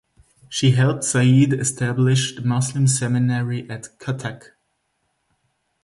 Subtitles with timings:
[0.49, 4.53] She helped Sayeed establish the Muslim Seminary at Cuttack.